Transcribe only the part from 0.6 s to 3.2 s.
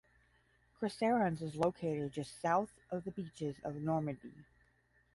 Cresserons is located just south of the